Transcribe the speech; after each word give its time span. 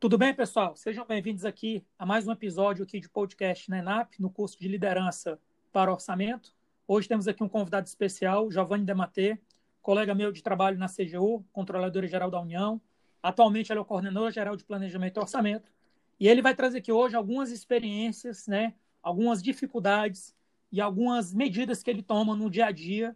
Tudo 0.00 0.16
bem, 0.16 0.32
pessoal? 0.32 0.74
Sejam 0.76 1.04
bem-vindos 1.04 1.44
aqui 1.44 1.84
a 1.98 2.06
mais 2.06 2.26
um 2.26 2.32
episódio 2.32 2.84
aqui 2.84 3.00
de 3.00 3.06
podcast 3.06 3.68
na 3.68 3.80
ENAP, 3.80 4.14
no 4.18 4.30
curso 4.30 4.58
de 4.58 4.66
liderança 4.66 5.38
para 5.70 5.92
orçamento. 5.92 6.54
Hoje 6.88 7.06
temos 7.06 7.28
aqui 7.28 7.44
um 7.44 7.48
convidado 7.50 7.86
especial, 7.86 8.50
Giovanni 8.50 8.86
Dematê, 8.86 9.38
colega 9.82 10.14
meu 10.14 10.32
de 10.32 10.42
trabalho 10.42 10.78
na 10.78 10.86
CGU, 10.86 11.44
Controladora 11.52 12.06
Geral 12.06 12.30
da 12.30 12.40
União. 12.40 12.80
Atualmente 13.22 13.70
ele 13.70 13.78
é 13.78 13.82
o 13.82 13.84
coordenador 13.84 14.30
geral 14.30 14.56
de 14.56 14.64
planejamento 14.64 15.18
e 15.18 15.20
orçamento. 15.20 15.70
E 16.18 16.26
ele 16.26 16.40
vai 16.40 16.54
trazer 16.54 16.78
aqui 16.78 16.90
hoje 16.90 17.14
algumas 17.14 17.50
experiências, 17.50 18.46
né, 18.46 18.72
algumas 19.02 19.42
dificuldades 19.42 20.34
e 20.72 20.80
algumas 20.80 21.34
medidas 21.34 21.82
que 21.82 21.90
ele 21.90 22.02
toma 22.02 22.34
no 22.34 22.48
dia 22.48 22.64
a 22.64 22.70
dia 22.70 23.14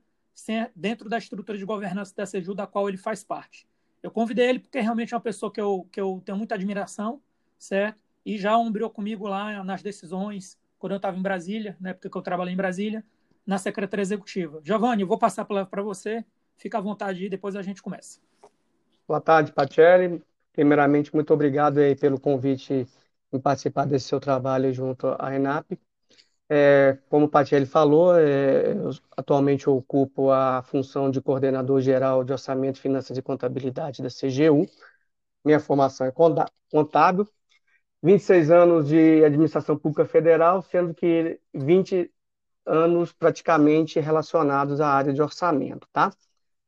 dentro 0.76 1.08
da 1.08 1.16
estrutura 1.16 1.56
de 1.56 1.64
governança 1.64 2.12
da 2.14 2.26
CGU, 2.26 2.54
da 2.54 2.66
qual 2.66 2.90
ele 2.90 2.98
faz 2.98 3.24
parte. 3.24 3.66
Eu 4.04 4.10
convidei 4.10 4.50
ele 4.50 4.58
porque 4.58 4.78
realmente 4.80 5.14
é 5.14 5.16
uma 5.16 5.22
pessoa 5.22 5.50
que 5.50 5.58
eu, 5.58 5.88
que 5.90 5.98
eu 5.98 6.20
tenho 6.26 6.36
muita 6.36 6.54
admiração, 6.54 7.22
certo? 7.58 7.98
E 8.22 8.36
já 8.36 8.54
ombreou 8.54 8.90
comigo 8.90 9.26
lá 9.26 9.64
nas 9.64 9.82
decisões, 9.82 10.58
quando 10.78 10.92
eu 10.92 10.96
estava 10.96 11.16
em 11.16 11.22
Brasília, 11.22 11.74
na 11.80 11.88
época 11.88 12.10
que 12.10 12.18
eu 12.18 12.20
trabalhei 12.20 12.52
em 12.52 12.56
Brasília, 12.56 13.02
na 13.46 13.56
Secretaria 13.56 14.02
Executiva. 14.02 14.60
Giovanni, 14.62 15.00
eu 15.00 15.08
vou 15.08 15.16
passar 15.16 15.40
a 15.40 15.44
palavra 15.46 15.70
para 15.70 15.82
você, 15.82 16.22
fica 16.54 16.76
à 16.76 16.82
vontade 16.82 17.22
aí, 17.22 17.30
depois 17.30 17.56
a 17.56 17.62
gente 17.62 17.80
começa. 17.80 18.20
Boa 19.08 19.22
tarde, 19.22 19.50
Patelli. 19.52 20.22
Primeiramente, 20.52 21.14
muito 21.14 21.32
obrigado 21.32 21.78
aí 21.78 21.96
pelo 21.96 22.20
convite 22.20 22.86
em 23.32 23.40
participar 23.40 23.86
desse 23.86 24.08
seu 24.08 24.20
trabalho 24.20 24.70
junto 24.70 25.16
à 25.18 25.34
ENAP. 25.34 25.78
É, 26.48 26.98
como 27.08 27.26
o 27.26 27.28
Patielli 27.28 27.64
falou, 27.66 28.16
é, 28.18 28.72
eu, 28.72 28.90
atualmente 29.16 29.66
eu 29.66 29.76
ocupo 29.76 30.30
a 30.30 30.62
função 30.62 31.10
de 31.10 31.20
coordenador 31.20 31.80
geral 31.80 32.22
de 32.24 32.32
orçamento, 32.32 32.78
finanças 32.80 33.16
e 33.16 33.22
contabilidade 33.22 34.02
da 34.02 34.10
CGU. 34.10 34.66
Minha 35.44 35.60
formação 35.60 36.06
é 36.06 36.12
contábil, 36.70 37.28
26 38.02 38.50
anos 38.50 38.88
de 38.88 39.24
administração 39.24 39.78
pública 39.78 40.04
federal, 40.06 40.62
sendo 40.62 40.94
que 40.94 41.40
20 41.54 42.12
anos 42.66 43.12
praticamente 43.12 44.00
relacionados 44.00 44.80
à 44.80 44.88
área 44.88 45.12
de 45.14 45.22
orçamento, 45.22 45.88
tá? 45.92 46.12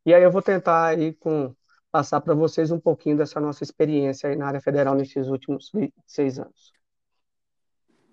E 0.06 0.14
aí 0.14 0.22
eu 0.24 0.32
vou 0.32 0.42
tentar 0.42 0.86
aí 0.88 1.14
com 1.14 1.54
passar 1.92 2.20
para 2.22 2.34
vocês 2.34 2.70
um 2.72 2.80
pouquinho 2.80 3.16
dessa 3.18 3.40
nossa 3.40 3.64
experiência 3.64 4.30
aí 4.30 4.36
na 4.36 4.48
área 4.48 4.60
federal 4.62 4.94
nesses 4.96 5.28
últimos 5.28 5.70
26 5.74 6.38
anos. 6.40 6.72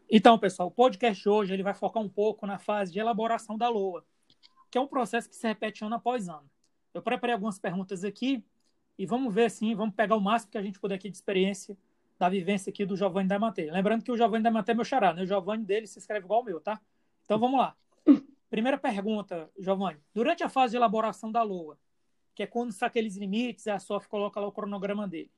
Então, 0.09 0.37
pessoal, 0.37 0.67
o 0.67 0.71
podcast 0.71 1.27
hoje 1.27 1.53
ele 1.53 1.63
vai 1.63 1.73
focar 1.73 2.01
um 2.01 2.09
pouco 2.09 2.45
na 2.45 2.59
fase 2.59 2.91
de 2.91 2.99
elaboração 2.99 3.57
da 3.57 3.69
LOA, 3.69 4.05
que 4.69 4.77
é 4.77 4.81
um 4.81 4.87
processo 4.87 5.29
que 5.29 5.35
se 5.35 5.47
repete 5.47 5.83
ano 5.83 5.95
após 5.95 6.29
ano. 6.29 6.49
Eu 6.93 7.01
preparei 7.01 7.33
algumas 7.33 7.57
perguntas 7.57 8.03
aqui 8.03 8.43
e 8.97 9.05
vamos 9.05 9.33
ver, 9.33 9.49
sim, 9.49 9.73
vamos 9.73 9.95
pegar 9.95 10.15
o 10.15 10.21
máximo 10.21 10.51
que 10.51 10.57
a 10.57 10.61
gente 10.61 10.79
puder 10.79 10.95
aqui 10.95 11.09
de 11.09 11.15
experiência 11.15 11.77
da 12.19 12.29
vivência 12.29 12.69
aqui 12.69 12.85
do 12.85 12.95
Giovanni 12.95 13.27
da 13.27 13.39
Mate. 13.39 13.69
Lembrando 13.71 14.03
que 14.03 14.11
o 14.11 14.17
Giovanni 14.17 14.43
da 14.43 14.51
Mate 14.51 14.71
é 14.71 14.73
meu 14.73 14.85
xará, 14.85 15.13
né? 15.13 15.23
O 15.23 15.25
Giovanni 15.25 15.65
dele 15.65 15.87
se 15.87 15.97
escreve 15.97 16.25
igual 16.25 16.41
o 16.41 16.45
meu, 16.45 16.59
tá? 16.59 16.79
Então 17.23 17.39
vamos 17.39 17.59
lá. 17.59 17.75
Primeira 18.49 18.77
pergunta, 18.77 19.49
Giovanni. 19.57 19.99
Durante 20.13 20.43
a 20.43 20.49
fase 20.49 20.71
de 20.71 20.77
elaboração 20.77 21.31
da 21.31 21.41
LOA, 21.41 21.77
que 22.35 22.43
é 22.43 22.47
quando 22.47 22.69
está 22.69 22.85
aqueles 22.85 23.17
limites, 23.17 23.67
a 23.67 23.79
SOF 23.79 24.07
coloca 24.07 24.39
lá 24.39 24.47
o 24.47 24.51
cronograma 24.51 25.07
dele. 25.07 25.31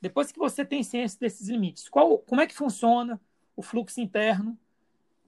Depois 0.00 0.30
que 0.30 0.38
você 0.38 0.64
tem 0.64 0.82
ciência 0.82 1.18
desses 1.18 1.48
limites, 1.48 1.88
qual, 1.88 2.18
como 2.18 2.40
é 2.40 2.46
que 2.46 2.54
funciona 2.54 3.18
o 3.56 3.62
fluxo 3.62 4.00
interno 4.00 4.58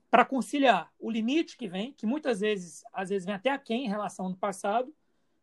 para 0.09 0.23
conciliar 0.23 0.91
o 0.99 1.11
limite 1.11 1.57
que 1.57 1.67
vem, 1.67 1.93
que 1.93 2.05
muitas 2.05 2.39
vezes, 2.39 2.83
às 2.93 3.09
vezes 3.09 3.25
vem 3.25 3.35
até 3.35 3.49
aquém 3.49 3.85
em 3.85 3.89
relação 3.89 4.25
ao 4.25 4.35
passado, 4.35 4.93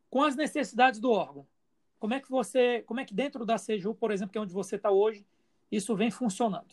com 0.08 0.22
as 0.22 0.36
necessidades 0.36 0.98
do 0.98 1.10
órgão. 1.10 1.46
Como 1.98 2.14
é 2.14 2.20
que 2.20 2.30
você, 2.30 2.82
como 2.82 3.00
é 3.00 3.04
que 3.04 3.14
dentro 3.14 3.44
da 3.44 3.56
CGU, 3.56 3.94
por 3.94 4.10
exemplo, 4.10 4.32
que 4.32 4.38
é 4.38 4.40
onde 4.40 4.52
você 4.52 4.76
está 4.76 4.90
hoje, 4.90 5.26
isso 5.70 5.94
vem 5.94 6.10
funcionando? 6.10 6.66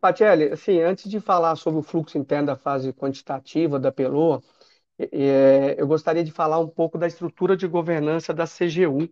Patelli, 0.00 0.46
assim, 0.52 0.80
antes 0.80 1.08
de 1.08 1.20
falar 1.20 1.54
sobre 1.56 1.78
o 1.78 1.82
fluxo 1.82 2.18
interno 2.18 2.48
da 2.48 2.56
fase 2.56 2.92
quantitativa 2.92 3.78
da 3.78 3.92
PELOA, 3.92 4.42
é, 4.98 5.76
eu 5.78 5.86
gostaria 5.86 6.24
de 6.24 6.32
falar 6.32 6.58
um 6.58 6.68
pouco 6.68 6.98
da 6.98 7.06
estrutura 7.06 7.56
de 7.56 7.66
governança 7.66 8.34
da 8.34 8.44
CGU 8.44 9.08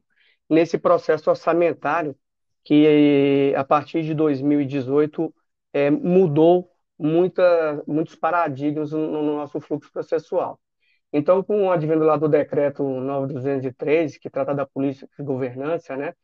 nesse 0.49 0.76
processo 0.76 1.31
orçamentário 1.31 2.16
que, 2.65 3.55
a 3.56 3.65
partir 3.65 4.03
de 4.03 4.15
2018, 4.15 5.32
é, 5.72 5.91
mudou 5.91 6.70
muita, 6.98 7.82
muitos 7.86 8.14
paradigmas 8.14 8.92
no, 8.92 9.10
no, 9.10 9.22
nosso 9.36 9.60
fluxo 9.60 9.91
processual. 9.92 10.60
Então, 11.12 11.42
com 11.42 11.66
o 11.66 11.72
advento 11.72 12.04
lá 12.04 12.16
do 12.16 12.28
decreto 12.28 12.82
9203, 12.82 14.19
que 14.19 14.31
trata 14.31 14.54
da 14.54 14.66
política 14.66 15.08
de 15.19 15.25
governança, 15.25 15.97
né, 15.97 16.14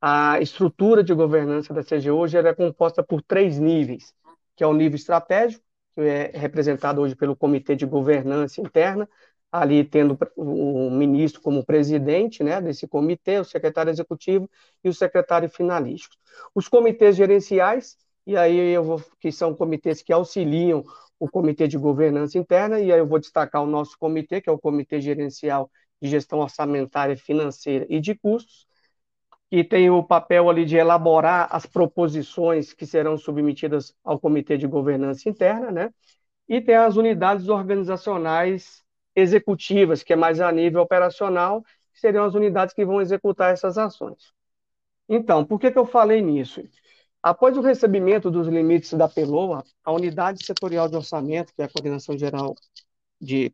a 0.00 0.40
estrutura 0.40 1.02
de 1.02 1.14
governança 1.14 1.72
da 1.72 1.82
CG 1.82 2.10
hoje 2.10 2.38
é 2.38 2.54
composta 2.54 3.02
por 3.02 3.22
três 3.22 3.58
níveis, 3.58 4.14
que 4.54 4.62
é 4.62 4.66
o 4.66 4.74
nível 4.74 4.96
estratégico, 4.96 5.64
que 5.92 6.00
é 6.02 6.30
representado 6.34 7.00
hoje 7.00 7.16
pelo 7.16 7.34
Comitê 7.34 7.74
de 7.74 7.86
Governança 7.86 8.60
Interna, 8.60 9.08
ali 9.50 9.84
tendo 9.84 10.18
o 10.36 10.90
ministro 10.90 11.40
como 11.40 11.64
presidente 11.64 12.44
né, 12.44 12.60
desse 12.60 12.86
comitê, 12.86 13.38
o 13.38 13.44
secretário 13.44 13.90
executivo 13.90 14.50
e 14.84 14.88
o 14.88 14.94
secretário 14.94 15.48
finalístico. 15.48 16.14
Os 16.54 16.68
comitês 16.68 17.16
gerenciais, 17.16 17.96
e 18.26 18.36
aí 18.36 18.56
eu 18.56 18.82
vou, 18.84 19.02
que 19.20 19.30
são 19.30 19.54
comitês 19.54 20.02
que 20.02 20.12
auxiliam 20.12 20.84
o 21.18 21.28
comitê 21.28 21.66
de 21.68 21.78
governança 21.78 22.38
interna, 22.38 22.80
e 22.80 22.92
aí 22.92 22.98
eu 22.98 23.06
vou 23.06 23.18
destacar 23.18 23.62
o 23.62 23.66
nosso 23.66 23.96
comitê, 23.98 24.40
que 24.40 24.48
é 24.48 24.52
o 24.52 24.58
Comitê 24.58 25.00
Gerencial 25.00 25.70
de 26.00 26.08
Gestão 26.08 26.40
Orçamentária, 26.40 27.16
Financeira 27.16 27.86
e 27.88 28.00
de 28.00 28.14
Custos, 28.14 28.66
que 29.50 29.64
tem 29.64 29.90
o 29.90 30.02
papel 30.02 30.50
ali 30.50 30.64
de 30.64 30.76
elaborar 30.76 31.48
as 31.50 31.66
proposições 31.66 32.72
que 32.72 32.84
serão 32.86 33.16
submetidas 33.16 33.94
ao 34.04 34.18
Comitê 34.18 34.58
de 34.58 34.66
Governança 34.66 35.28
Interna, 35.28 35.70
né? 35.70 35.90
E 36.48 36.60
tem 36.60 36.74
as 36.76 36.96
unidades 36.96 37.48
organizacionais 37.48 38.84
executivas, 39.14 40.02
que 40.02 40.12
é 40.12 40.16
mais 40.16 40.40
a 40.40 40.52
nível 40.52 40.82
operacional, 40.82 41.62
que 41.92 42.00
seriam 42.00 42.24
as 42.24 42.34
unidades 42.34 42.74
que 42.74 42.84
vão 42.84 43.00
executar 43.00 43.52
essas 43.52 43.78
ações. 43.78 44.32
Então, 45.08 45.44
por 45.44 45.58
que, 45.60 45.70
que 45.70 45.78
eu 45.78 45.86
falei 45.86 46.20
nisso? 46.22 46.62
Após 47.26 47.56
o 47.56 47.60
recebimento 47.60 48.30
dos 48.30 48.46
limites 48.46 48.92
da 48.92 49.08
PELOA, 49.08 49.64
a 49.84 49.90
Unidade 49.90 50.46
Setorial 50.46 50.88
de 50.88 50.94
Orçamento, 50.94 51.52
que 51.52 51.60
é 51.60 51.64
a 51.64 51.68
Coordenação 51.68 52.16
Geral 52.16 52.54
de 53.20 53.52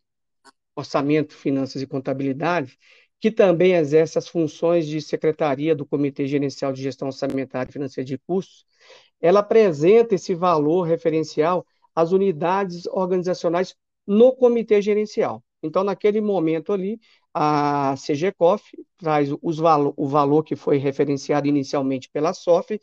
Orçamento, 0.76 1.34
Finanças 1.34 1.80
e 1.80 1.86
Contabilidade, 1.86 2.78
que 3.18 3.30
também 3.30 3.72
exerce 3.72 4.18
as 4.18 4.28
funções 4.28 4.86
de 4.86 5.00
secretaria 5.00 5.74
do 5.74 5.86
Comitê 5.86 6.26
Gerencial 6.26 6.70
de 6.70 6.82
Gestão 6.82 7.08
Orçamentária 7.08 7.70
e 7.70 7.72
Financeira 7.72 8.06
de 8.06 8.18
Custos, 8.18 8.66
ela 9.18 9.40
apresenta 9.40 10.16
esse 10.16 10.34
valor 10.34 10.82
referencial 10.82 11.64
às 11.94 12.12
unidades 12.12 12.84
organizacionais 12.88 13.74
no 14.06 14.36
Comitê 14.36 14.82
Gerencial. 14.82 15.42
Então, 15.62 15.82
naquele 15.82 16.20
momento 16.20 16.74
ali, 16.74 17.00
a 17.32 17.94
CGCOF 17.96 18.70
traz 18.98 19.30
os 19.40 19.56
valo, 19.56 19.94
o 19.96 20.06
valor 20.06 20.42
que 20.42 20.56
foi 20.56 20.76
referenciado 20.76 21.48
inicialmente 21.48 22.10
pela 22.10 22.34
SOF 22.34 22.78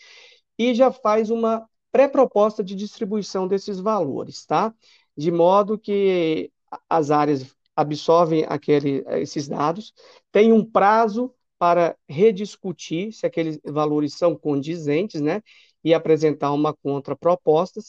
e 0.60 0.76
já 0.76 0.92
faz 0.92 1.32
uma 1.32 1.68
pré-proposta 1.92 2.64
de 2.64 2.76
distribuição 2.76 3.48
desses 3.48 3.80
valores, 3.80 4.46
tá? 4.46 4.76
De 5.18 5.32
modo 5.32 5.80
que 5.80 6.52
as 6.90 7.12
áreas 7.12 7.56
absorvem 7.76 8.46
aquele, 8.48 9.04
esses 9.22 9.48
dados, 9.48 9.94
tem 10.32 10.52
um 10.54 10.64
prazo 10.64 11.34
para 11.58 11.96
rediscutir 12.08 13.14
se 13.14 13.26
aqueles 13.26 13.60
valores 13.66 14.16
são 14.16 14.36
condizentes, 14.36 15.22
né? 15.22 15.42
E 15.84 15.94
apresentar 15.94 16.52
uma 16.52 16.74
contraproposta. 16.74 17.80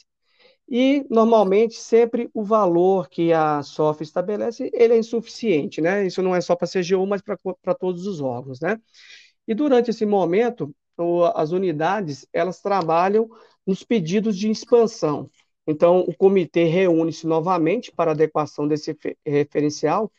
E, 0.69 1.05
normalmente, 1.11 1.75
sempre 1.75 2.31
o 2.33 2.45
valor 2.45 3.09
que 3.09 3.33
a 3.33 3.63
SOF 3.63 4.03
estabelece, 4.03 4.71
ele 4.73 4.95
é 4.95 4.99
insuficiente, 4.99 5.81
né? 5.81 6.07
Isso 6.07 6.23
não 6.23 6.35
é 6.35 6.41
só 6.41 6.55
para 6.55 6.67
a 6.67 6.69
CGU, 6.69 7.07
mas 7.07 7.21
para 7.23 7.75
todos 7.75 8.07
os 8.07 8.21
órgãos, 8.21 8.61
né? 8.61 8.81
E 9.49 9.55
durante 9.55 9.91
esse 9.91 10.07
momento, 10.07 10.75
as 11.35 11.53
unidades 11.53 12.27
elas 12.33 12.61
trabalham 12.61 13.29
nos 13.67 13.83
pedidos 13.85 14.37
de 14.37 14.51
expansão. 14.51 15.31
Então, 15.67 16.01
o 16.01 16.17
comitê 16.17 16.65
reúne-se 16.65 17.27
novamente 17.27 17.93
para 17.93 18.11
adequação 18.11 18.67
desse 18.67 18.97
referencial 19.25 20.11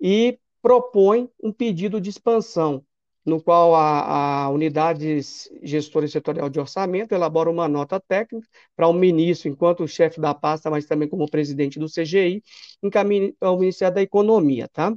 e 0.00 0.38
propõe 0.62 1.28
um 1.42 1.52
pedido 1.52 2.00
de 2.00 2.10
expansão, 2.10 2.84
no 3.24 3.42
qual 3.42 3.74
a, 3.74 4.44
a 4.44 4.50
unidade 4.50 5.20
gestora 5.62 6.06
setorial 6.06 6.48
de 6.48 6.60
orçamento 6.60 7.12
elabora 7.12 7.50
uma 7.50 7.68
nota 7.68 7.98
técnica 7.98 8.46
para 8.76 8.86
o 8.86 8.92
ministro, 8.92 9.48
enquanto 9.48 9.88
chefe 9.88 10.20
da 10.20 10.34
pasta, 10.34 10.70
mas 10.70 10.86
também 10.86 11.08
como 11.08 11.28
presidente 11.28 11.78
do 11.78 11.88
CGI, 11.88 12.42
encaminha 12.82 13.32
ao 13.40 13.58
Ministério 13.58 13.94
da 13.94 14.02
Economia, 14.02 14.68
tá? 14.68 14.96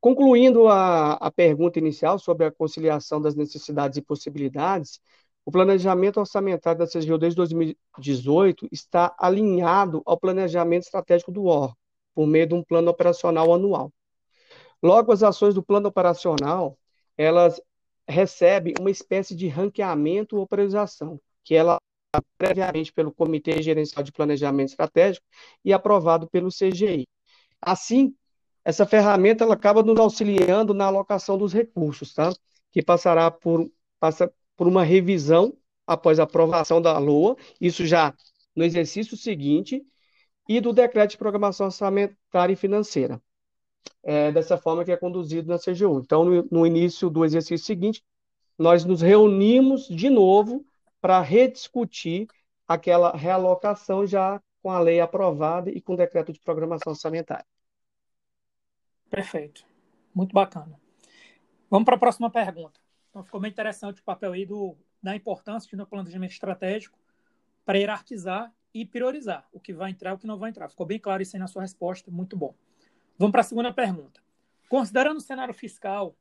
Concluindo 0.00 0.66
a, 0.66 1.12
a 1.14 1.30
pergunta 1.30 1.78
inicial 1.78 2.18
sobre 2.18 2.46
a 2.46 2.50
conciliação 2.50 3.20
das 3.20 3.34
necessidades 3.34 3.98
e 3.98 4.02
possibilidades, 4.02 5.00
o 5.44 5.50
planejamento 5.50 6.18
orçamentário 6.18 6.78
da 6.78 6.86
CGU 6.86 7.18
desde 7.18 7.36
2018 7.36 8.68
está 8.72 9.14
alinhado 9.18 10.02
ao 10.06 10.18
planejamento 10.18 10.84
estratégico 10.84 11.30
do 11.30 11.44
órgão, 11.44 11.76
por 12.14 12.26
meio 12.26 12.46
de 12.46 12.54
um 12.54 12.62
plano 12.62 12.90
operacional 12.90 13.52
anual. 13.52 13.92
Logo, 14.82 15.12
as 15.12 15.22
ações 15.22 15.54
do 15.54 15.62
plano 15.62 15.88
operacional, 15.88 16.78
elas 17.16 17.60
recebe 18.08 18.74
uma 18.80 18.90
espécie 18.90 19.34
de 19.34 19.48
ranqueamento 19.48 20.36
ou 20.36 20.46
priorização, 20.46 21.20
que 21.44 21.54
ela 21.54 21.78
é 22.16 22.20
previamente 22.38 22.92
pelo 22.92 23.12
Comitê 23.12 23.62
Gerencial 23.62 24.02
de 24.02 24.12
Planejamento 24.12 24.70
Estratégico 24.70 25.26
e 25.64 25.72
aprovado 25.72 26.28
pelo 26.28 26.48
CGI. 26.48 27.06
Assim, 27.60 28.14
essa 28.64 28.86
ferramenta 28.86 29.44
ela 29.44 29.54
acaba 29.54 29.82
nos 29.82 29.98
auxiliando 29.98 30.74
na 30.74 30.86
alocação 30.86 31.38
dos 31.38 31.52
recursos, 31.52 32.12
tá? 32.12 32.32
que 32.70 32.82
passará 32.82 33.30
por, 33.30 33.70
passa 33.98 34.32
por 34.56 34.66
uma 34.68 34.84
revisão 34.84 35.56
após 35.86 36.20
a 36.20 36.24
aprovação 36.24 36.80
da 36.80 36.96
LOA, 36.98 37.36
isso 37.60 37.84
já 37.84 38.14
no 38.54 38.64
exercício 38.64 39.16
seguinte, 39.16 39.84
e 40.48 40.60
do 40.60 40.72
decreto 40.72 41.12
de 41.12 41.18
programação 41.18 41.66
orçamentária 41.66 42.52
e 42.52 42.56
financeira. 42.56 43.20
É 44.02 44.32
dessa 44.32 44.56
forma 44.56 44.84
que 44.84 44.92
é 44.92 44.96
conduzido 44.96 45.48
na 45.48 45.58
CGU. 45.58 46.00
Então, 46.00 46.24
no, 46.24 46.48
no 46.50 46.66
início 46.66 47.08
do 47.08 47.24
exercício 47.24 47.64
seguinte, 47.64 48.02
nós 48.58 48.84
nos 48.84 49.00
reunimos 49.00 49.88
de 49.88 50.10
novo 50.10 50.64
para 51.00 51.20
rediscutir 51.20 52.26
aquela 52.68 53.16
realocação 53.16 54.06
já 54.06 54.40
com 54.62 54.70
a 54.70 54.78
lei 54.78 55.00
aprovada 55.00 55.70
e 55.70 55.80
com 55.80 55.94
o 55.94 55.96
decreto 55.96 56.32
de 56.32 56.40
programação 56.40 56.92
orçamentária. 56.92 57.46
Perfeito. 59.10 59.66
Muito 60.14 60.32
bacana. 60.32 60.80
Vamos 61.68 61.84
para 61.84 61.96
a 61.96 61.98
próxima 61.98 62.30
pergunta. 62.30 62.80
Então, 63.10 63.24
ficou 63.24 63.40
bem 63.40 63.50
interessante 63.50 64.00
o 64.00 64.04
papel 64.04 64.32
aí 64.32 64.46
do, 64.46 64.76
da 65.02 65.14
importância 65.14 65.68
de 65.68 65.76
no 65.76 65.86
planejamento 65.86 66.32
estratégico 66.32 66.98
para 67.64 67.78
hierarquizar 67.78 68.52
e 68.72 68.86
priorizar 68.86 69.46
o 69.52 69.58
que 69.58 69.72
vai 69.72 69.90
entrar 69.90 70.12
e 70.12 70.14
o 70.14 70.18
que 70.18 70.26
não 70.26 70.38
vai 70.38 70.50
entrar. 70.50 70.68
Ficou 70.68 70.86
bem 70.86 70.98
claro 70.98 71.22
isso 71.22 71.36
aí 71.36 71.40
na 71.40 71.48
sua 71.48 71.62
resposta, 71.62 72.10
muito 72.10 72.36
bom. 72.36 72.54
Vamos 73.18 73.32
para 73.32 73.40
a 73.40 73.44
segunda 73.44 73.72
pergunta. 73.72 74.20
Considerando 74.68 75.18
o 75.18 75.20
cenário 75.20 75.52
fiscal, 75.52 76.14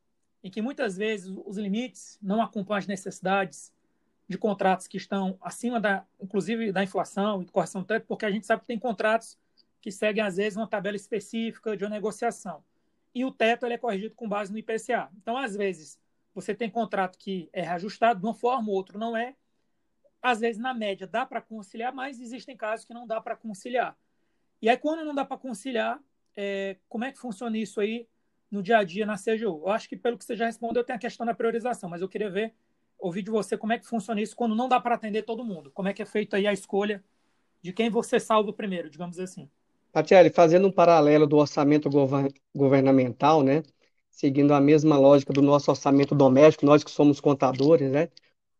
em 0.43 0.49
que 0.49 0.61
muitas 0.61 0.97
vezes 0.97 1.31
os 1.45 1.57
limites 1.57 2.17
não 2.21 2.41
acompanham 2.41 2.79
as 2.79 2.87
necessidades 2.87 3.71
de 4.27 4.37
contratos 4.37 4.87
que 4.87 4.97
estão 4.97 5.37
acima 5.41 5.79
da, 5.79 6.05
inclusive 6.21 6.71
da 6.71 6.83
inflação 6.83 7.41
e 7.41 7.45
correção 7.45 7.81
do 7.81 7.87
teto, 7.87 8.05
porque 8.07 8.25
a 8.25 8.31
gente 8.31 8.45
sabe 8.45 8.61
que 8.61 8.67
tem 8.67 8.79
contratos 8.79 9.37
que 9.81 9.91
seguem 9.91 10.23
às 10.23 10.37
vezes 10.37 10.57
uma 10.57 10.67
tabela 10.67 10.95
específica 10.95 11.75
de 11.75 11.83
uma 11.83 11.89
negociação. 11.89 12.63
E 13.13 13.25
o 13.25 13.31
teto 13.31 13.65
ele 13.65 13.73
é 13.73 13.77
corrigido 13.77 14.15
com 14.15 14.27
base 14.27 14.51
no 14.51 14.57
IPCA. 14.57 15.09
Então, 15.17 15.37
às 15.37 15.55
vezes, 15.55 15.99
você 16.33 16.53
tem 16.53 16.69
contrato 16.69 17.17
que 17.17 17.49
é 17.51 17.61
reajustado 17.61 18.19
de 18.19 18.25
uma 18.25 18.33
forma, 18.33 18.69
o 18.69 18.73
outro 18.73 18.97
não 18.99 19.15
é. 19.17 19.35
Às 20.21 20.39
vezes, 20.39 20.61
na 20.61 20.73
média, 20.73 21.07
dá 21.07 21.25
para 21.25 21.41
conciliar, 21.41 21.93
mas 21.93 22.19
existem 22.19 22.55
casos 22.55 22.85
que 22.85 22.93
não 22.93 23.07
dá 23.07 23.19
para 23.19 23.35
conciliar. 23.35 23.97
E 24.61 24.69
aí, 24.69 24.77
quando 24.77 25.05
não 25.05 25.15
dá 25.15 25.25
para 25.25 25.37
conciliar, 25.37 25.99
é, 26.35 26.77
como 26.87 27.05
é 27.05 27.11
que 27.11 27.19
funciona 27.19 27.57
isso 27.57 27.79
aí 27.79 28.07
no 28.51 28.61
dia 28.61 28.77
a 28.77 28.83
dia 28.83 29.05
na 29.05 29.15
CGU? 29.17 29.63
Eu 29.63 29.69
acho 29.69 29.87
que, 29.87 29.95
pelo 29.95 30.17
que 30.17 30.25
você 30.25 30.35
já 30.35 30.45
respondeu, 30.45 30.83
tem 30.83 30.95
a 30.95 30.99
questão 30.99 31.25
da 31.25 31.33
priorização, 31.33 31.89
mas 31.89 32.01
eu 32.01 32.09
queria 32.09 32.29
ver, 32.29 32.53
ouvir 32.97 33.23
de 33.23 33.31
você 33.31 33.57
como 33.57 33.73
é 33.73 33.79
que 33.79 33.87
funciona 33.87 34.21
isso 34.21 34.35
quando 34.35 34.55
não 34.55 34.67
dá 34.67 34.79
para 34.79 34.95
atender 34.95 35.23
todo 35.23 35.43
mundo. 35.43 35.71
Como 35.71 35.87
é 35.87 35.93
que 35.93 36.01
é 36.01 36.05
feita 36.05 36.37
aí 36.37 36.45
a 36.45 36.53
escolha 36.53 37.03
de 37.61 37.73
quem 37.73 37.89
você 37.89 38.19
salva 38.19 38.53
primeiro, 38.53 38.89
digamos 38.89 39.19
assim. 39.19 39.49
Tatiele, 39.91 40.29
fazendo 40.29 40.67
um 40.67 40.71
paralelo 40.71 41.25
do 41.27 41.37
orçamento 41.37 41.89
governamental, 42.55 43.43
né? 43.43 43.63
Seguindo 44.11 44.53
a 44.53 44.61
mesma 44.61 44.97
lógica 44.97 45.33
do 45.33 45.41
nosso 45.41 45.71
orçamento 45.71 46.13
doméstico, 46.15 46.65
nós 46.65 46.83
que 46.83 46.91
somos 46.91 47.19
contadores, 47.19 47.91
né? 47.91 48.09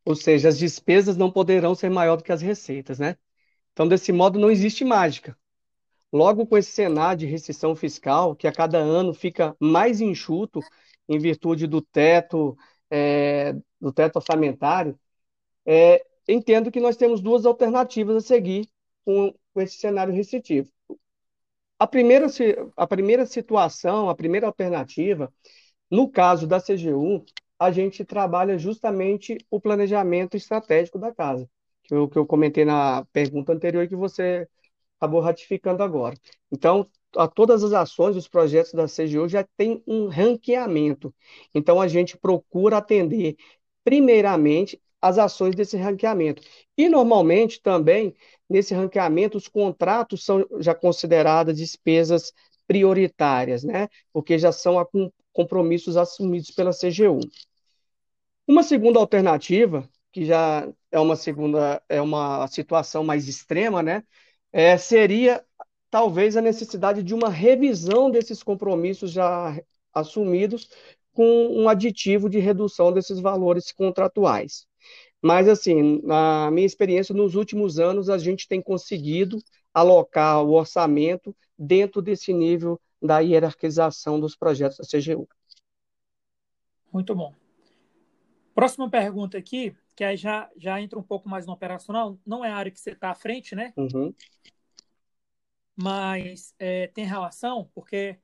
Ou 0.06 0.16
seja, 0.16 0.50
as 0.50 0.58
despesas 0.58 1.18
não 1.18 1.32
poderão 1.32 1.76
ser 1.76 1.90
maior 1.90 2.16
do 2.18 2.24
que 2.24 2.32
as 2.32 2.42
receitas, 2.42 3.00
né? 3.00 3.18
Então, 3.74 3.88
desse 3.88 4.12
modo, 4.12 4.40
não 4.40 4.52
existe 4.52 4.84
mágica. 4.86 5.38
Logo, 6.12 6.46
com 6.48 6.58
esse 6.58 6.72
cenário 6.72 7.20
de 7.20 7.26
restrição 7.28 7.76
fiscal, 7.76 8.36
que 8.36 8.48
a 8.48 8.52
cada 8.52 8.80
ano 8.80 9.14
fica 9.14 9.56
mais 9.60 10.02
enxuto 10.02 10.60
em 11.08 11.20
virtude 11.20 11.68
do 11.68 11.82
teto, 11.82 12.58
é, 12.90 13.54
do 13.80 13.92
teto 13.94 14.18
orçamentário, 14.18 15.00
é, 15.66 16.04
entendo 16.28 16.72
que 16.72 16.80
nós 16.80 16.98
temos 16.98 17.22
duas 17.22 17.46
alternativas 17.46 18.16
a 18.18 18.22
seguir 18.22 18.68
com, 19.06 19.34
com 19.54 19.62
esse 19.62 19.78
cenário 19.78 20.14
restritivo. 20.14 20.70
A 21.80 21.88
primeira, 21.88 22.28
a 22.76 22.88
primeira 22.88 23.26
situação, 23.26 24.10
a 24.10 24.16
primeira 24.16 24.48
alternativa, 24.48 25.34
no 25.92 26.10
caso 26.10 26.48
da 26.48 26.60
CGU, 26.60 27.26
a 27.60 27.72
gente 27.72 28.06
trabalha 28.06 28.58
justamente 28.58 29.38
o 29.52 29.62
planejamento 29.62 30.38
estratégico 30.38 31.00
da 31.00 31.14
casa, 31.14 31.50
que 31.84 31.94
eu, 31.96 32.10
que 32.10 32.18
eu 32.18 32.26
comentei 32.26 32.66
na 32.66 33.06
pergunta 33.14 33.54
anterior 33.54 33.88
que 33.88 33.96
você 33.96 34.48
acabou 35.00 35.22
ratificando 35.22 35.84
agora. 35.84 36.16
Então, 36.52 36.90
a 37.16 37.28
todas 37.28 37.64
as 37.64 37.74
ações, 37.74 38.16
os 38.18 38.28
projetos 38.28 38.74
da 38.74 38.88
CGU 38.88 39.28
já 39.30 39.44
tem 39.58 39.84
um 39.88 40.08
ranqueamento. 40.08 41.14
Então, 41.56 41.82
a 41.82 41.88
gente 41.88 42.18
procura 42.18 42.78
atender, 42.78 43.36
primeiramente, 43.84 44.82
as 45.02 45.18
ações 45.18 45.56
desse 45.56 45.78
ranqueamento. 45.78 46.42
E, 46.78 46.90
normalmente, 46.90 47.62
também, 47.62 48.16
nesse 48.50 48.74
ranqueamento, 48.74 49.38
os 49.38 49.48
contratos 49.48 50.24
são 50.24 50.46
já 50.60 50.76
considerados 50.76 51.58
despesas 51.58 52.34
prioritárias, 52.68 53.64
né? 53.64 53.88
Porque 54.14 54.38
já 54.38 54.52
são 54.52 54.76
compromissos 55.34 55.98
assumidos 55.98 56.52
pela 56.52 56.72
CGU. 56.74 57.20
Uma 58.48 58.64
segunda 58.64 59.00
alternativa, 59.00 59.88
que 60.12 60.26
já 60.26 60.68
é 60.92 61.00
uma 61.00 61.16
segunda, 61.16 61.82
é 61.88 62.02
uma 62.02 62.48
situação 62.48 63.04
mais 63.04 63.28
extrema, 63.28 63.82
né? 63.84 64.04
É, 64.52 64.78
seria 64.78 65.44
talvez 65.90 66.36
a 66.38 66.42
necessidade 66.42 67.04
de 67.04 67.14
uma 67.14 67.30
revisão 67.30 68.10
desses 68.10 68.44
compromissos 68.44 69.12
já 69.12 69.60
assumidos 69.94 70.70
com 71.14 71.48
um 71.48 71.68
aditivo 71.70 72.30
de 72.30 72.40
redução 72.40 72.92
desses 72.94 73.20
valores 73.20 73.72
contratuais. 73.72 74.69
Mas, 75.22 75.50
assim, 75.50 76.02
na 76.04 76.50
minha 76.50 76.66
experiência, 76.66 77.14
nos 77.14 77.36
últimos 77.36 77.78
anos, 77.78 78.10
a 78.10 78.18
gente 78.18 78.48
tem 78.48 78.62
conseguido 78.62 79.38
alocar 79.74 80.42
o 80.44 80.54
orçamento 80.54 81.36
dentro 81.58 82.02
desse 82.02 82.34
nível 82.34 82.80
da 83.02 83.20
hierarquização 83.20 84.20
dos 84.20 84.36
projetos 84.36 84.78
da 84.78 84.86
CGU. 84.86 85.28
Muito 86.92 87.14
bom. 87.14 87.34
Próxima 88.56 88.90
pergunta 88.90 89.38
aqui, 89.38 89.76
que 89.96 90.04
aí 90.04 90.18
já, 90.18 90.50
já 90.58 90.82
entra 90.82 90.98
um 90.98 91.04
pouco 91.04 91.30
mais 91.30 91.46
no 91.46 91.54
operacional, 91.54 92.18
não 92.26 92.44
é 92.44 92.50
a 92.50 92.56
área 92.56 92.72
que 92.72 92.80
você 92.80 92.92
está 92.92 93.12
à 93.12 93.16
frente, 93.16 93.56
né? 93.56 93.74
Uhum. 93.76 94.14
Mas 95.76 96.54
é, 96.58 96.88
tem 96.88 97.06
relação, 97.06 97.70
porque 97.74 98.18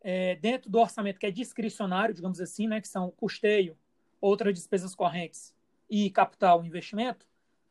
é, 0.00 0.36
dentro 0.36 0.70
do 0.70 0.78
orçamento 0.78 1.18
que 1.18 1.26
é 1.26 1.30
discricionário, 1.30 2.14
digamos 2.14 2.40
assim, 2.40 2.68
né, 2.68 2.80
que 2.80 2.86
são 2.88 3.10
custeio, 3.12 3.76
outras 4.20 4.54
despesas 4.54 4.94
correntes 4.94 5.52
e 5.92 6.08
capital 6.08 6.64
investimento, 6.64 7.26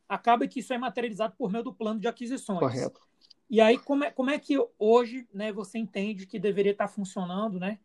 acaba 0.08 0.48
que 0.48 0.60
isso 0.60 0.72
é 0.72 0.78
materializado 0.78 1.34
por 1.36 1.52
meio 1.52 1.64
do 1.64 1.74
plano 1.74 2.00
de 2.00 2.08
aquisições. 2.08 2.60
Correto. 2.60 3.02
E 3.50 3.60
aí, 3.60 3.80
como 3.80 4.04
é, 4.04 4.12
como 4.12 4.30
é 4.30 4.38
que 4.38 4.56
hoje 4.78 5.28
né, 5.34 5.52
você 5.52 5.80
entende 5.80 6.28
que 6.28 6.38
deveria 6.38 6.72
estar 6.72 6.88
funcionando 6.88 7.60
né, 7.60 7.80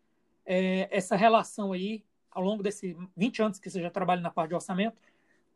é, 0.45 0.89
essa 0.91 1.17
relação 1.17 1.73
aí, 1.73 2.05
ao 2.31 2.43
longo 2.43 2.63
desses 2.63 2.95
20 3.17 3.43
anos 3.43 3.59
que 3.59 3.71
você 3.71 3.81
já 3.81 3.91
trabalha 3.91 4.21
na 4.21 4.31
parte 4.31 4.51
de 4.51 4.55
orçamento, 4.55 5.01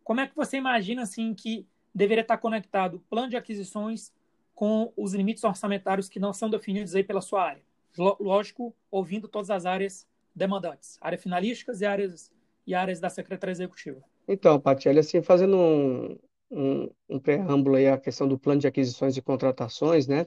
como 0.02 0.20
é 0.20 0.26
que 0.26 0.34
você 0.34 0.56
imagina 0.56 1.02
assim 1.02 1.34
que 1.34 1.68
deveria 1.94 2.22
estar 2.22 2.38
conectado 2.38 2.94
o 2.94 3.00
plano 3.00 3.28
de 3.28 3.36
aquisições 3.36 4.14
com 4.54 4.94
os 4.96 5.12
limites 5.12 5.44
orçamentários 5.44 6.08
que 6.08 6.18
não 6.18 6.32
são 6.32 6.48
definidos 6.48 6.94
aí 6.94 7.04
pela 7.04 7.20
sua 7.20 7.44
área? 7.44 7.62
Lógico, 7.98 8.74
ouvindo 8.90 9.28
todas 9.28 9.50
as 9.50 9.66
áreas 9.66 10.08
demandantes, 10.34 10.96
áreas 11.02 11.22
finalísticas 11.22 11.82
e 11.82 11.84
áreas, 11.84 12.32
e 12.66 12.74
áreas 12.74 12.98
da 12.98 13.10
Secretaria 13.10 13.52
Executiva. 13.52 14.02
Então, 14.32 14.60
Patielli, 14.60 15.00
assim, 15.00 15.20
fazendo 15.22 15.56
um, 15.56 16.16
um, 16.52 16.90
um, 17.08 17.18
preâmbulo 17.18 17.74
aí 17.76 17.88
à 17.88 17.98
questão 17.98 18.28
do 18.28 18.38
plano 18.38 18.60
de 18.60 18.66
aquisições 18.68 19.16
e 19.16 19.22
contratações, 19.22 20.06
né? 20.06 20.24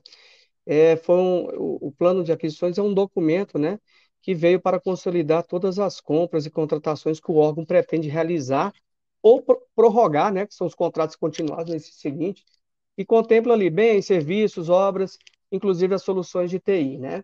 É, 0.65 0.97
foi 0.97 1.15
um, 1.17 1.45
o, 1.57 1.87
o 1.87 1.91
plano 1.93 2.23
de 2.23 2.31
aquisições 2.33 2.77
é 2.77 2.81
um 2.81 2.93
documento, 2.93 3.57
né, 3.59 3.79
que 4.21 4.33
veio 4.35 4.61
para 4.61 4.79
consolidar 4.79 5.45
todas 5.45 5.79
as 5.79 6.01
compras 6.01 6.45
e 6.45 6.51
contratações 6.51 7.19
que 7.19 7.31
o 7.31 7.35
órgão 7.35 7.65
pretende 7.65 8.09
realizar 8.09 8.73
ou 9.21 9.43
prorrogar, 9.75 10.33
né, 10.33 10.45
que 10.47 10.55
são 10.55 10.67
os 10.67 10.75
contratos 10.75 11.15
continuados 11.15 11.73
nesse 11.73 11.93
seguinte, 11.93 12.45
e 12.97 13.05
contempla 13.05 13.53
ali 13.53 13.69
bens, 13.69 14.05
serviços, 14.05 14.69
obras, 14.69 15.17
inclusive 15.51 15.95
as 15.95 16.03
soluções 16.03 16.49
de 16.49 16.59
TI, 16.59 16.97
né? 16.97 17.23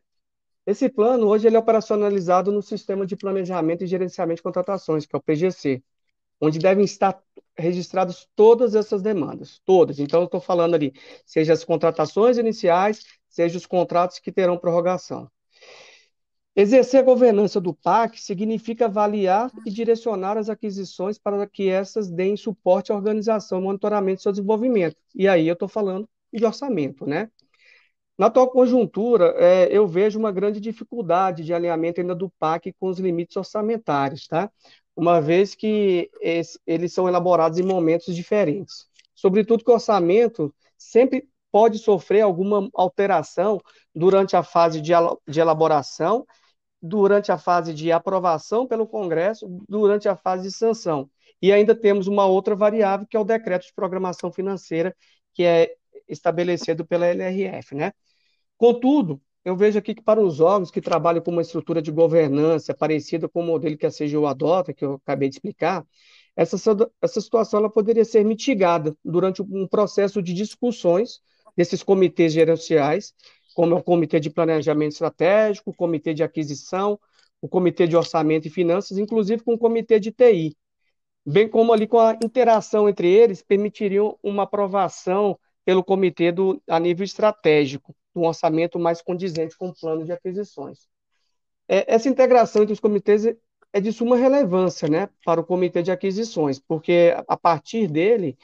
Esse 0.66 0.90
plano 0.90 1.28
hoje 1.28 1.48
ele 1.48 1.56
é 1.58 1.60
operacionalizado 1.60 2.52
no 2.52 2.62
Sistema 2.62 3.06
de 3.06 3.16
Planejamento 3.18 3.84
e 3.84 3.88
Gerenciamento 3.88 4.38
de 4.38 4.44
Contratações, 4.44 5.06
que 5.06 5.16
é 5.16 5.20
o 5.20 5.22
PGC, 5.22 5.84
onde 6.40 6.60
devem 6.60 6.86
estar 6.86 7.22
registradas 7.58 8.28
todas 8.36 8.76
essas 8.76 9.02
demandas, 9.02 9.60
todas. 9.66 10.00
Então, 10.00 10.22
eu 10.22 10.26
estou 10.26 10.40
falando 10.42 10.76
ali, 10.76 10.94
seja 11.26 11.54
as 11.54 11.64
contratações 11.64 12.38
iniciais, 12.38 13.04
seja 13.28 13.58
os 13.58 13.66
contratos 13.66 14.20
que 14.20 14.32
terão 14.32 14.58
prorrogação. 14.58 15.30
Exercer 16.56 17.00
a 17.00 17.04
governança 17.04 17.62
do 17.62 17.74
PAC 17.74 18.20
significa 18.20 18.86
avaliar 18.86 19.52
e 19.66 19.72
direcionar 19.72 20.38
as 20.38 20.50
aquisições 20.50 21.18
para 21.18 21.48
que 21.48 21.70
essas 21.70 22.10
deem 22.10 22.36
suporte 22.36 22.92
à 22.92 22.96
organização, 22.96 23.62
monitoramento 23.62 24.20
e 24.20 24.24
seu 24.24 24.32
desenvolvimento. 24.32 24.98
E 25.16 25.28
aí 25.28 25.48
eu 25.48 25.54
estou 25.54 25.70
falando 25.70 26.10
de 26.34 26.46
orçamento, 26.46 27.06
né? 27.06 27.30
Na 28.18 28.26
atual 28.26 28.50
conjuntura, 28.52 29.34
é, 29.38 29.70
eu 29.72 29.88
vejo 29.88 30.20
uma 30.20 30.30
grande 30.34 30.60
dificuldade 30.60 31.46
de 31.46 31.54
alinhamento 31.54 32.02
ainda 32.02 32.14
do 32.14 32.30
PAC 32.30 32.74
com 32.78 32.90
os 32.90 33.00
limites 33.00 33.38
orçamentários, 33.38 34.28
tá? 34.28 34.52
Uma 35.00 35.22
vez 35.22 35.56
que 35.56 36.12
eles 36.68 36.92
são 36.94 37.08
elaborados 37.08 37.58
em 37.58 37.64
momentos 37.64 38.14
diferentes. 38.14 38.86
Sobretudo 39.16 39.64
que 39.64 39.72
o 39.72 39.74
orçamento 39.74 40.54
sempre 40.78 41.26
pode 41.50 41.78
sofrer 41.78 42.20
alguma 42.20 42.70
alteração 42.74 43.62
durante 43.96 44.36
a 44.36 44.44
fase 44.44 44.82
de 44.82 44.92
elaboração, 45.40 46.28
durante 46.82 47.32
a 47.32 47.38
fase 47.38 47.74
de 47.74 47.94
aprovação 47.94 48.68
pelo 48.68 48.86
Congresso, 48.86 49.48
durante 49.70 50.10
a 50.10 50.18
fase 50.18 50.44
de 50.44 50.52
sanção. 50.52 51.10
E 51.42 51.54
ainda 51.54 51.74
temos 51.74 52.06
uma 52.08 52.26
outra 52.26 52.54
variável, 52.54 53.08
que 53.08 53.16
é 53.16 53.20
o 53.20 53.24
decreto 53.24 53.68
de 53.68 53.74
programação 53.74 54.30
financeira, 54.34 54.94
que 55.34 55.44
é 55.44 55.76
estabelecido 56.10 56.86
pela 56.86 57.08
LRF, 57.08 57.74
né? 57.74 57.94
Contudo, 58.58 59.22
eu 59.50 59.56
vejo 59.56 59.80
aqui 59.80 59.96
que 59.96 60.02
para 60.02 60.22
os 60.22 60.40
órgãos 60.40 60.72
que 60.72 60.80
trabalham 60.80 61.22
com 61.22 61.32
uma 61.32 61.42
estrutura 61.42 61.82
de 61.82 61.92
governança 61.92 62.74
parecida 62.74 63.28
com 63.28 63.42
o 63.42 63.46
modelo 63.46 63.78
que 63.78 63.86
a 63.86 63.92
CGU 63.92 64.28
adota, 64.28 64.74
que 64.74 64.86
eu 64.86 64.94
acabei 64.96 65.28
de 65.28 65.36
explicar, 65.36 65.86
essa, 66.36 66.56
essa 67.02 67.20
situação 67.20 67.60
ela 67.60 67.70
poderia 67.70 68.06
ser 68.06 68.24
mitigada 68.24 68.96
durante 69.04 69.42
um 69.42 69.68
processo 69.68 70.22
de 70.22 70.34
discussões 70.34 71.20
desses 71.58 71.84
comitês 71.84 72.32
gerenciais, 72.32 73.14
como 73.56 73.74
é 73.74 73.78
o 73.78 73.84
Comitê 73.84 74.20
de 74.20 74.30
Planejamento 74.30 74.94
Estratégico, 74.94 75.72
o 75.72 75.76
Comitê 75.76 76.14
de 76.14 76.24
Aquisição, 76.24 77.00
o 77.42 77.50
Comitê 77.50 77.88
de 77.88 77.98
Orçamento 77.98 78.48
e 78.48 78.52
Finanças, 78.52 78.98
inclusive 78.98 79.44
com 79.44 79.54
o 79.54 79.58
Comitê 79.58 80.00
de 80.00 80.12
TI, 80.12 80.56
bem 81.26 81.50
como 81.50 81.74
ali 81.74 81.88
com 81.88 82.00
a 82.00 82.18
interação 82.24 82.88
entre 82.88 83.10
eles, 83.12 83.42
permitiriam 83.42 84.18
uma 84.22 84.44
aprovação 84.44 85.38
pelo 85.66 85.84
comitê 85.84 86.32
do, 86.32 86.62
a 86.68 86.80
nível 86.80 87.04
estratégico, 87.04 87.96
um 88.20 88.28
orçamento 88.28 88.80
mais 88.80 89.02
condizente 89.02 89.58
com 89.58 89.70
o 89.70 89.74
plano 89.74 90.06
de 90.06 90.12
aquisições. 90.12 90.88
É, 91.68 91.94
essa 91.94 92.10
integração 92.10 92.64
entre 92.64 92.74
os 92.74 92.80
comitês 92.80 93.26
é 93.72 93.80
de 93.80 93.94
suma 93.94 94.18
relevância 94.18 94.88
né, 94.88 95.10
para 95.24 95.42
o 95.42 95.46
comitê 95.46 95.84
de 95.84 95.92
aquisições, 95.92 96.60
porque 96.60 97.14
a 97.28 97.38
partir 97.38 97.88
dele, 97.88 98.38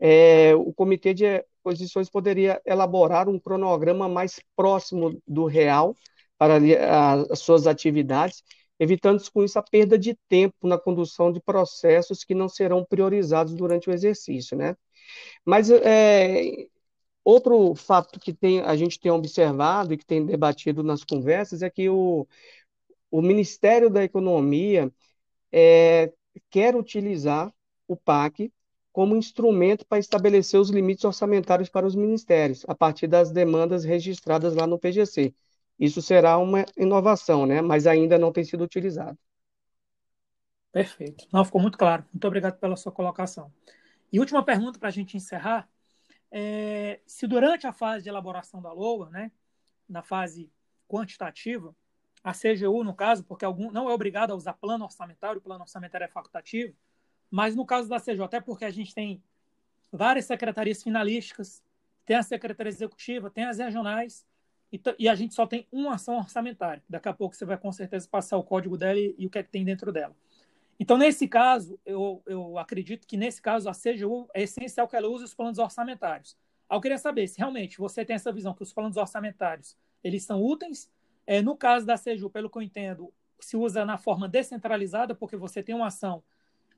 é, 0.00 0.54
o 0.54 0.72
comitê 0.72 1.14
de 1.14 1.24
aquisições 1.64 2.10
poderia 2.10 2.60
elaborar 2.66 3.28
um 3.28 3.38
cronograma 3.38 4.08
mais 4.08 4.40
próximo 4.56 5.20
do 5.26 5.44
real 5.44 5.96
para 6.36 6.58
as 7.30 7.38
suas 7.38 7.68
atividades, 7.68 8.42
evitando 8.80 9.22
com 9.30 9.44
isso 9.44 9.58
a 9.60 9.62
perda 9.62 9.96
de 9.96 10.18
tempo 10.28 10.66
na 10.66 10.76
condução 10.76 11.30
de 11.30 11.40
processos 11.40 12.24
que 12.24 12.34
não 12.34 12.48
serão 12.48 12.84
priorizados 12.84 13.54
durante 13.54 13.88
o 13.88 13.92
exercício, 13.92 14.56
né? 14.56 14.76
Mas 15.44 15.70
é, 15.70 16.66
outro 17.24 17.74
fato 17.74 18.18
que 18.20 18.32
tem, 18.32 18.60
a 18.60 18.76
gente 18.76 18.98
tem 18.98 19.10
observado 19.10 19.92
e 19.92 19.98
que 19.98 20.06
tem 20.06 20.24
debatido 20.24 20.82
nas 20.82 21.04
conversas 21.04 21.62
é 21.62 21.70
que 21.70 21.88
o, 21.88 22.26
o 23.10 23.22
Ministério 23.22 23.90
da 23.90 24.02
Economia 24.02 24.92
é, 25.50 26.12
quer 26.50 26.74
utilizar 26.76 27.52
o 27.86 27.96
PAC 27.96 28.52
como 28.92 29.16
instrumento 29.16 29.86
para 29.86 29.98
estabelecer 29.98 30.60
os 30.60 30.70
limites 30.70 31.04
orçamentários 31.04 31.68
para 31.68 31.86
os 31.86 31.94
ministérios, 31.94 32.64
a 32.68 32.74
partir 32.74 33.06
das 33.06 33.30
demandas 33.30 33.84
registradas 33.84 34.54
lá 34.54 34.66
no 34.66 34.78
PGC. 34.78 35.34
Isso 35.78 36.02
será 36.02 36.36
uma 36.38 36.64
inovação, 36.76 37.46
né? 37.46 37.62
mas 37.62 37.86
ainda 37.86 38.18
não 38.18 38.30
tem 38.30 38.44
sido 38.44 38.62
utilizado. 38.64 39.18
Perfeito. 40.70 41.26
Não, 41.32 41.44
ficou 41.44 41.60
muito 41.60 41.76
claro. 41.76 42.04
Muito 42.12 42.26
obrigado 42.26 42.58
pela 42.58 42.76
sua 42.76 42.92
colocação. 42.92 43.52
E 44.12 44.18
última 44.18 44.44
pergunta 44.44 44.78
para 44.78 44.88
a 44.88 44.92
gente 44.92 45.16
encerrar. 45.16 45.68
É, 46.34 47.00
se 47.06 47.26
durante 47.26 47.66
a 47.66 47.72
fase 47.72 48.04
de 48.04 48.08
elaboração 48.08 48.62
da 48.62 48.72
LOA, 48.72 49.10
né, 49.10 49.30
na 49.86 50.02
fase 50.02 50.50
quantitativa, 50.88 51.76
a 52.24 52.32
CGU, 52.32 52.82
no 52.82 52.94
caso, 52.94 53.22
porque 53.24 53.44
algum, 53.44 53.70
não 53.70 53.90
é 53.90 53.92
obrigado 53.92 54.30
a 54.30 54.34
usar 54.34 54.54
plano 54.54 54.84
orçamentário, 54.84 55.38
o 55.38 55.42
plano 55.42 55.60
orçamentário 55.62 56.04
é 56.04 56.08
facultativo, 56.08 56.74
mas 57.30 57.54
no 57.54 57.66
caso 57.66 57.88
da 57.88 58.00
CGU, 58.00 58.24
até 58.24 58.40
porque 58.40 58.64
a 58.64 58.70
gente 58.70 58.94
tem 58.94 59.22
várias 59.92 60.24
secretarias 60.24 60.82
finalísticas, 60.82 61.62
tem 62.06 62.16
a 62.16 62.22
secretaria 62.22 62.70
executiva, 62.70 63.30
tem 63.30 63.44
as 63.44 63.58
regionais, 63.58 64.24
e, 64.72 64.80
e, 64.98 65.08
a 65.08 65.14
gente 65.14 65.34
só 65.34 65.46
tem 65.46 65.66
uma 65.70 65.96
ação 65.96 66.16
orçamentária. 66.16 66.82
Daqui 66.88 67.06
a 67.06 67.12
pouco 67.12 67.36
você 67.36 67.44
vai 67.44 67.58
com 67.58 67.70
certeza 67.70 68.08
passar 68.08 68.38
o 68.38 68.42
código 68.42 68.78
dela 68.78 68.98
e, 68.98 69.14
e 69.18 69.26
o 69.26 69.30
que 69.30 69.38
é 69.38 69.42
que 69.42 69.50
tem 69.50 69.66
dentro 69.66 69.92
dela. 69.92 70.16
Então, 70.82 70.98
nesse 70.98 71.28
caso, 71.28 71.78
eu, 71.86 72.20
eu 72.26 72.58
acredito 72.58 73.06
que 73.06 73.16
nesse 73.16 73.40
caso 73.40 73.68
a 73.68 73.72
CGU 73.72 74.28
é 74.34 74.42
essencial 74.42 74.88
que 74.88 74.96
ela 74.96 75.06
use 75.06 75.22
os 75.22 75.32
planos 75.32 75.60
orçamentários. 75.60 76.36
Eu 76.68 76.80
queria 76.80 76.98
saber 76.98 77.28
se 77.28 77.38
realmente 77.38 77.78
você 77.78 78.04
tem 78.04 78.16
essa 78.16 78.32
visão 78.32 78.52
que 78.52 78.64
os 78.64 78.72
planos 78.72 78.96
orçamentários 78.96 79.76
eles 80.02 80.24
são 80.24 80.42
úteis. 80.42 80.90
É, 81.24 81.40
no 81.40 81.56
caso 81.56 81.86
da 81.86 81.94
CGU, 81.96 82.28
pelo 82.30 82.50
que 82.50 82.58
eu 82.58 82.62
entendo, 82.62 83.14
se 83.38 83.56
usa 83.56 83.84
na 83.84 83.96
forma 83.96 84.28
descentralizada, 84.28 85.14
porque 85.14 85.36
você 85.36 85.62
tem 85.62 85.72
uma 85.72 85.86
ação 85.86 86.20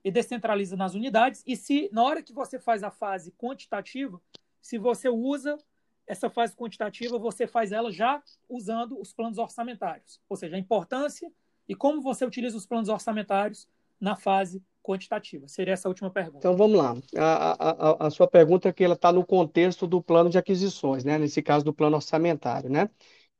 e 0.03 0.11
descentraliza 0.11 0.77
nas 0.77 0.93
unidades. 0.93 1.41
E 1.43 1.55
se 1.55 1.89
na 1.91 2.03
hora 2.03 2.21
que 2.21 2.31
você 2.31 2.59
faz 2.59 2.83
a 2.83 2.91
fase 2.91 3.31
quantitativa, 3.31 4.21
se 4.61 4.77
você 4.77 5.09
usa 5.09 5.57
essa 6.05 6.29
fase 6.29 6.55
quantitativa, 6.55 7.17
você 7.17 7.47
faz 7.47 7.71
ela 7.71 7.91
já 7.91 8.21
usando 8.47 9.01
os 9.01 9.11
planos 9.11 9.39
orçamentários. 9.39 10.21
Ou 10.29 10.37
seja, 10.37 10.57
a 10.57 10.59
importância 10.59 11.31
e 11.67 11.73
como 11.73 12.03
você 12.03 12.23
utiliza 12.23 12.55
os 12.55 12.67
planos 12.67 12.87
orçamentários 12.87 13.67
na 14.05 14.15
fase 14.15 14.61
quantitativa? 14.83 15.47
Seria 15.47 15.73
essa 15.73 15.87
a 15.87 15.89
última 15.89 16.11
pergunta. 16.11 16.37
Então 16.37 16.55
vamos 16.55 16.77
lá. 16.77 16.95
A, 17.17 18.03
a, 18.03 18.07
a 18.07 18.09
sua 18.11 18.27
pergunta 18.27 18.69
é 18.69 18.71
que 18.71 18.83
ela 18.83 18.93
está 18.93 19.11
no 19.11 19.25
contexto 19.25 19.87
do 19.87 19.99
plano 19.99 20.29
de 20.29 20.37
aquisições, 20.37 21.03
né? 21.03 21.17
Nesse 21.17 21.41
caso 21.41 21.65
do 21.65 21.73
plano 21.73 21.95
orçamentário, 21.95 22.69
né? 22.69 22.87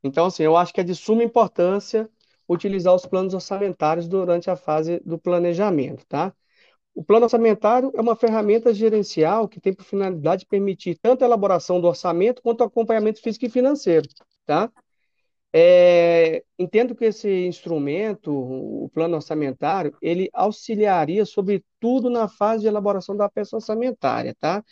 Então, 0.02 0.26
assim, 0.26 0.42
eu 0.42 0.56
acho 0.56 0.74
que 0.74 0.80
é 0.80 0.84
de 0.84 0.94
suma 0.94 1.22
importância 1.22 2.10
utilizar 2.48 2.92
os 2.94 3.06
planos 3.06 3.32
orçamentários 3.32 4.08
durante 4.08 4.50
a 4.50 4.56
fase 4.56 5.00
do 5.04 5.16
planejamento, 5.18 6.04
tá? 6.06 6.34
O 6.94 7.04
plano 7.04 7.26
orçamentário 7.26 7.92
é 7.94 8.00
uma 8.00 8.16
ferramenta 8.16 8.74
gerencial 8.74 9.48
que 9.48 9.60
tem 9.60 9.72
por 9.72 9.84
finalidade 9.84 10.46
permitir 10.46 10.98
tanto 11.00 11.22
a 11.22 11.26
elaboração 11.26 11.80
do 11.80 11.86
orçamento 11.86 12.42
quanto 12.42 12.62
o 12.62 12.64
acompanhamento 12.64 13.20
físico 13.20 13.44
e 13.44 13.50
financeiro, 13.50 14.08
tá? 14.44 14.72
É, 15.52 16.44
entendo 16.58 16.94
que 16.94 17.06
esse 17.06 17.28
instrumento, 17.46 18.30
o 18.30 18.90
plano 18.92 19.16
orçamentário, 19.16 19.96
ele 20.02 20.28
auxiliaria, 20.34 21.24
sobretudo, 21.24 22.10
na 22.10 22.28
fase 22.28 22.62
de 22.62 22.68
elaboração 22.68 23.16
da 23.16 23.28
peça 23.28 23.56
orçamentária, 23.56 24.34
tá? 24.38 24.62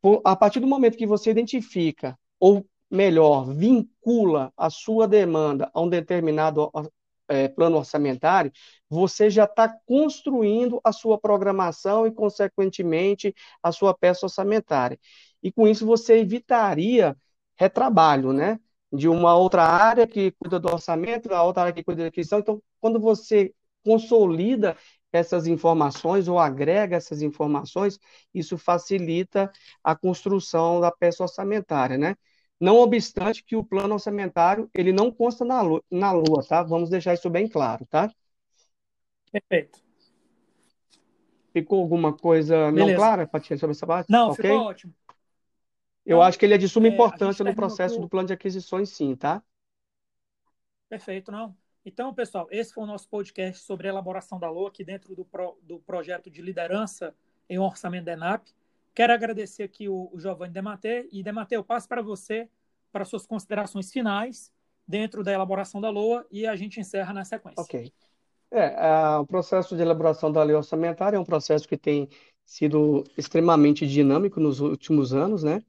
Por, 0.00 0.20
a 0.24 0.36
partir 0.36 0.60
do 0.60 0.66
momento 0.66 0.96
que 0.98 1.06
você 1.06 1.30
identifica, 1.30 2.18
ou 2.38 2.66
melhor, 2.90 3.52
vincula 3.54 4.52
a 4.56 4.70
sua 4.70 5.08
demanda 5.08 5.70
a 5.74 5.80
um 5.80 5.88
determinado 5.88 6.70
é, 7.28 7.48
plano 7.48 7.78
orçamentário, 7.78 8.52
você 8.88 9.28
já 9.30 9.44
está 9.44 9.68
construindo 9.86 10.80
a 10.84 10.92
sua 10.92 11.18
programação 11.18 12.06
e, 12.06 12.12
consequentemente, 12.12 13.34
a 13.62 13.72
sua 13.72 13.94
peça 13.94 14.26
orçamentária. 14.26 14.98
E 15.42 15.50
com 15.52 15.66
isso 15.66 15.86
você 15.86 16.18
evitaria 16.20 17.16
retrabalho, 17.56 18.32
né? 18.32 18.60
De 18.92 19.08
uma 19.08 19.36
outra 19.36 19.62
área 19.64 20.06
que 20.06 20.30
cuida 20.32 20.58
do 20.60 20.68
orçamento, 20.68 21.28
da 21.28 21.42
outra 21.42 21.62
área 21.62 21.72
que 21.72 21.84
cuida 21.84 22.02
da 22.02 22.08
aquisição. 22.08 22.38
Então, 22.38 22.62
quando 22.80 23.00
você 23.00 23.52
consolida 23.84 24.76
essas 25.12 25.46
informações 25.46 26.28
ou 26.28 26.38
agrega 26.38 26.96
essas 26.96 27.22
informações, 27.22 27.98
isso 28.34 28.58
facilita 28.58 29.50
a 29.82 29.94
construção 29.96 30.80
da 30.80 30.90
peça 30.90 31.22
orçamentária, 31.22 31.96
né? 31.96 32.14
Não 32.60 32.76
obstante 32.78 33.44
que 33.44 33.54
o 33.54 33.64
plano 33.64 33.94
orçamentário, 33.94 34.68
ele 34.74 34.92
não 34.92 35.10
consta 35.10 35.44
na 35.44 35.60
lua, 35.60 35.82
na 35.90 36.12
lua 36.12 36.42
tá? 36.46 36.62
Vamos 36.62 36.88
deixar 36.88 37.14
isso 37.14 37.28
bem 37.28 37.48
claro, 37.48 37.86
tá? 37.86 38.10
Perfeito. 39.30 39.80
Ficou 41.52 41.80
alguma 41.80 42.12
coisa 42.12 42.70
Beleza. 42.70 42.90
não 42.90 42.96
clara, 42.96 43.26
Patinha, 43.26 43.58
sobre 43.58 43.74
essa 43.74 43.86
parte? 43.86 44.10
Não, 44.10 44.30
okay? 44.30 44.50
ficou 44.50 44.66
ótimo. 44.66 44.94
Eu 46.06 46.22
acho 46.22 46.38
que 46.38 46.46
ele 46.46 46.54
é 46.54 46.58
de 46.58 46.68
suma 46.68 46.86
é, 46.86 46.90
importância 46.90 47.44
no 47.44 47.54
processo 47.54 48.00
do 48.00 48.08
plano 48.08 48.28
de 48.28 48.32
aquisições, 48.32 48.90
sim, 48.90 49.16
tá? 49.16 49.42
Perfeito, 50.88 51.32
não. 51.32 51.54
Então, 51.84 52.14
pessoal, 52.14 52.46
esse 52.50 52.72
foi 52.72 52.84
o 52.84 52.86
nosso 52.86 53.08
podcast 53.08 53.64
sobre 53.64 53.88
a 53.88 53.90
elaboração 53.90 54.38
da 54.38 54.48
LOA 54.48 54.68
aqui 54.68 54.84
dentro 54.84 55.14
do, 55.16 55.24
pro, 55.24 55.58
do 55.62 55.80
projeto 55.80 56.30
de 56.30 56.40
liderança 56.40 57.12
em 57.48 57.58
orçamento 57.58 58.04
da 58.04 58.12
ENAP. 58.12 58.48
Quero 58.94 59.12
agradecer 59.12 59.64
aqui 59.64 59.88
o, 59.88 60.08
o 60.12 60.18
Giovanni 60.18 60.52
Dematê. 60.52 61.08
E, 61.10 61.22
Dematê, 61.22 61.56
eu 61.56 61.64
passo 61.64 61.88
para 61.88 62.02
você 62.02 62.48
para 62.92 63.04
suas 63.04 63.26
considerações 63.26 63.92
finais 63.92 64.52
dentro 64.86 65.24
da 65.24 65.32
elaboração 65.32 65.80
da 65.80 65.90
LOA 65.90 66.24
e 66.30 66.46
a 66.46 66.54
gente 66.54 66.78
encerra 66.78 67.12
na 67.12 67.24
sequência. 67.24 67.60
Ok. 67.60 67.92
É, 68.50 69.18
o 69.18 69.26
processo 69.26 69.76
de 69.76 69.82
elaboração 69.82 70.30
da 70.30 70.42
lei 70.42 70.54
orçamentária 70.54 71.16
é 71.16 71.20
um 71.20 71.24
processo 71.24 71.68
que 71.68 71.76
tem 71.76 72.08
sido 72.44 73.02
extremamente 73.18 73.86
dinâmico 73.86 74.38
nos 74.38 74.60
últimos 74.60 75.12
anos, 75.12 75.42
né? 75.42 75.62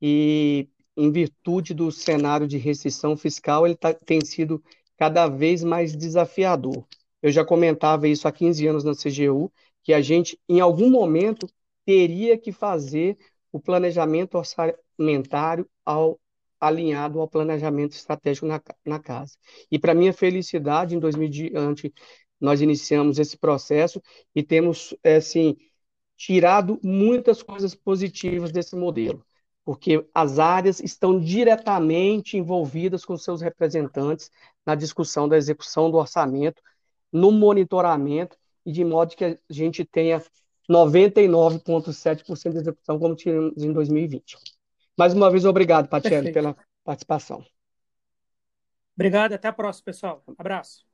E, 0.00 0.68
em 0.96 1.10
virtude 1.10 1.74
do 1.74 1.90
cenário 1.92 2.46
de 2.46 2.58
restrição 2.58 3.16
fiscal, 3.16 3.66
ele 3.66 3.76
tá, 3.76 3.92
tem 3.92 4.24
sido 4.24 4.62
cada 4.96 5.28
vez 5.28 5.62
mais 5.62 5.96
desafiador. 5.96 6.86
Eu 7.22 7.30
já 7.30 7.44
comentava 7.44 8.08
isso 8.08 8.26
há 8.26 8.32
15 8.32 8.66
anos 8.66 8.84
na 8.84 8.94
CGU, 8.94 9.52
que 9.82 9.92
a 9.92 10.00
gente, 10.00 10.38
em 10.48 10.60
algum 10.60 10.90
momento, 10.90 11.48
teria 11.84 12.38
que 12.38 12.52
fazer 12.52 13.16
o 13.52 13.60
planejamento 13.60 14.36
orçamentário 14.36 15.68
ao, 15.84 16.18
alinhado 16.60 17.20
ao 17.20 17.28
planejamento 17.28 17.92
estratégico 17.92 18.46
na, 18.46 18.60
na 18.84 18.98
casa. 18.98 19.36
E, 19.70 19.78
para 19.78 19.94
minha 19.94 20.12
felicidade, 20.12 20.94
em 20.94 20.98
2000, 20.98 21.28
diante 21.28 21.92
nós 22.40 22.60
iniciamos 22.60 23.18
esse 23.18 23.36
processo 23.36 24.02
e 24.34 24.42
temos, 24.42 24.94
assim, 25.04 25.56
tirado 26.16 26.78
muitas 26.82 27.42
coisas 27.42 27.74
positivas 27.74 28.52
desse 28.52 28.76
modelo, 28.76 29.24
porque 29.66 30.06
as 30.14 30.38
áreas 30.38 30.78
estão 30.78 31.18
diretamente 31.18 32.36
envolvidas 32.36 33.04
com 33.04 33.16
seus 33.16 33.40
representantes 33.42 34.30
na 34.64 34.76
discussão 34.76 35.28
da 35.28 35.36
execução 35.36 35.90
do 35.90 35.96
orçamento, 35.96 36.62
no 37.12 37.32
monitoramento, 37.32 38.38
e 38.64 38.70
de 38.70 38.84
modo 38.84 39.16
que 39.16 39.24
a 39.24 39.36
gente 39.50 39.84
tenha 39.84 40.22
99,7% 40.70 42.52
de 42.52 42.58
execução, 42.58 42.96
como 42.96 43.16
tivemos 43.16 43.60
em 43.60 43.72
2020. 43.72 44.38
Mais 44.96 45.12
uma 45.12 45.28
vez, 45.32 45.44
obrigado, 45.44 45.88
Patielli, 45.88 46.32
pela 46.32 46.56
participação. 46.84 47.44
Obrigado, 48.94 49.32
até 49.32 49.48
a 49.48 49.52
próxima, 49.52 49.84
pessoal. 49.86 50.22
Abraço. 50.38 50.86